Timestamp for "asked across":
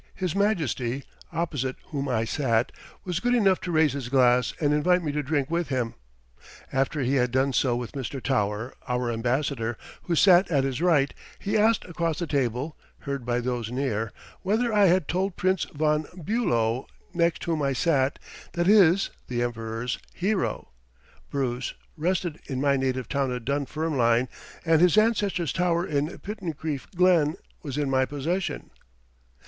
11.55-12.17